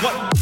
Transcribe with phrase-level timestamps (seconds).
[0.00, 0.37] What?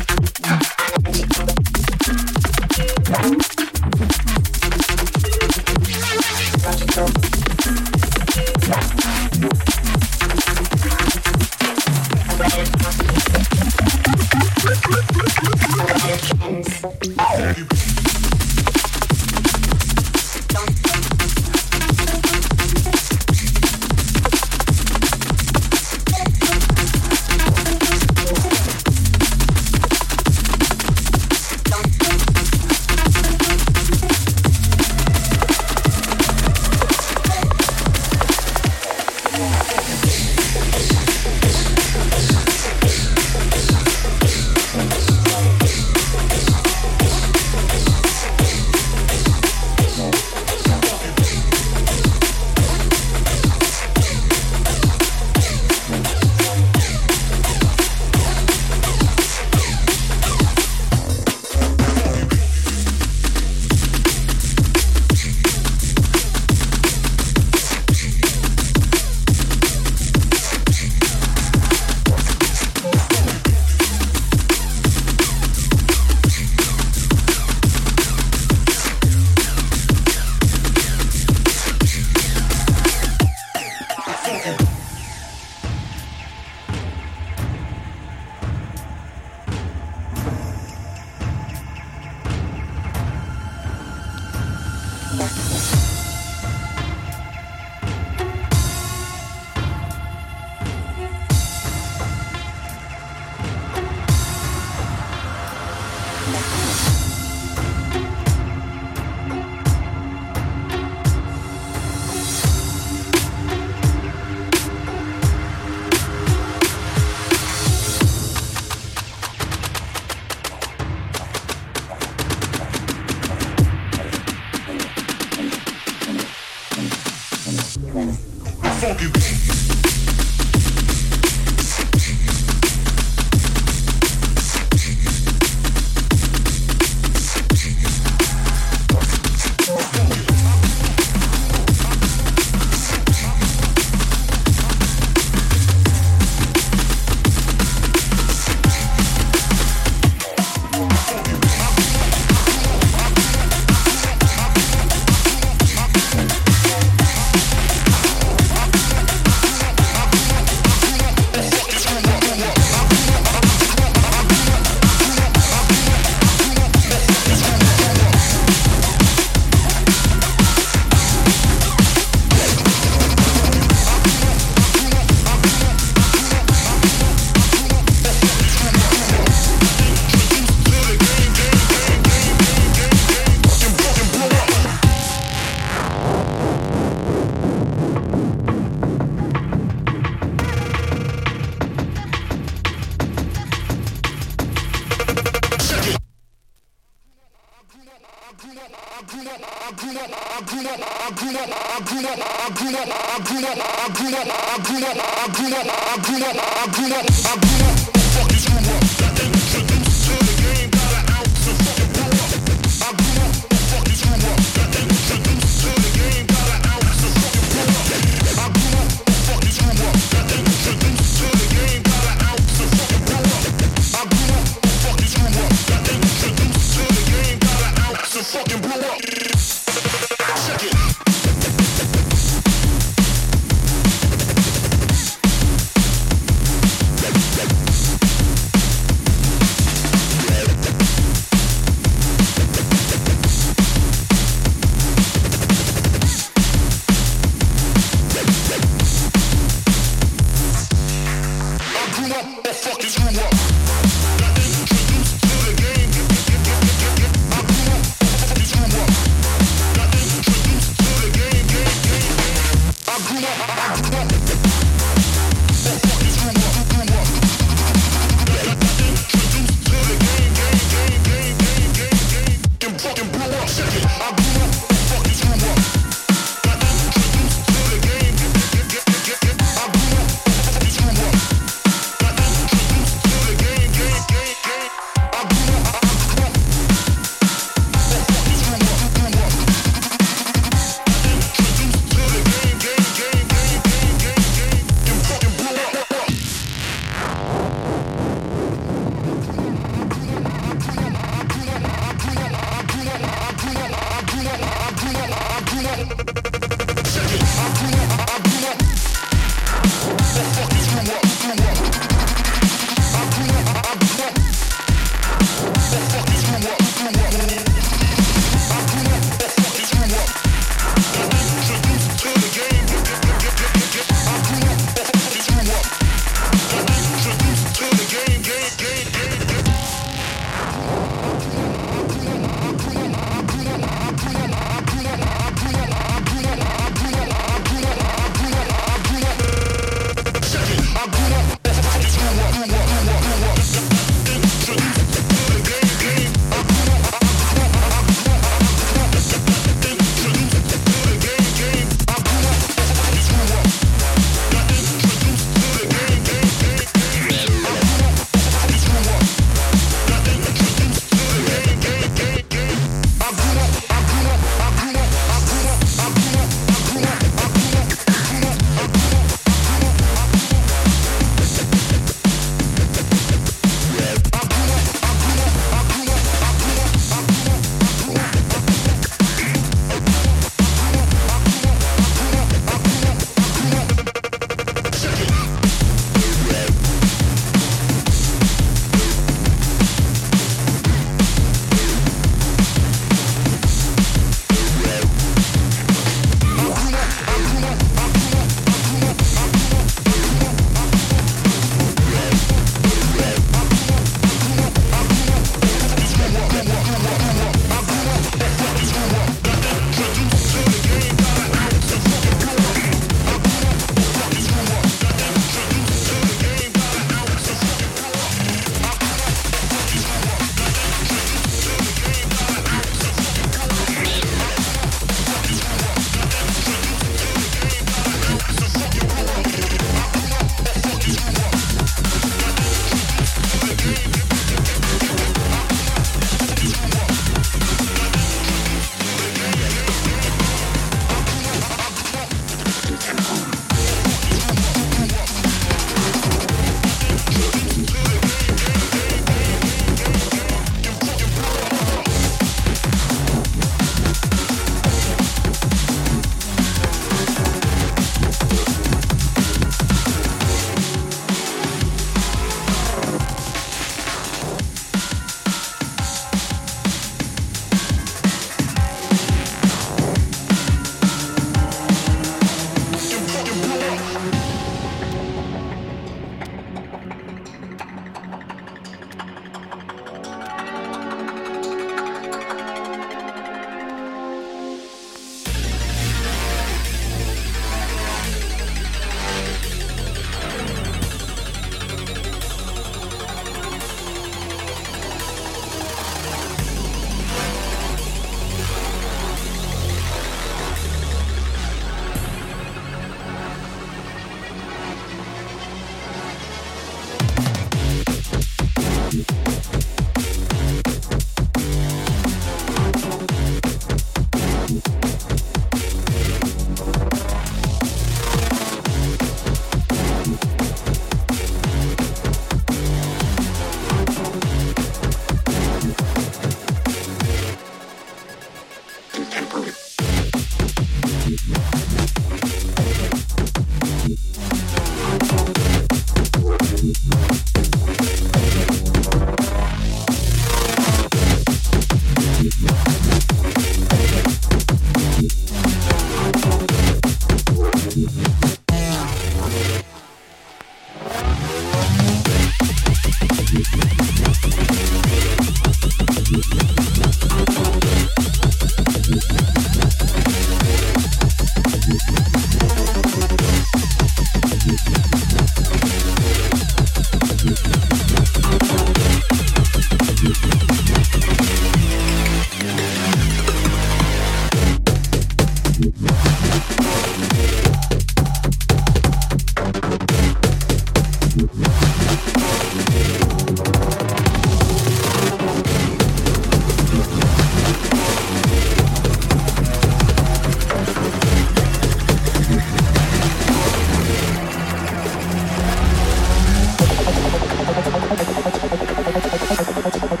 [599.35, 599.45] ど
[599.87, 600.00] こ?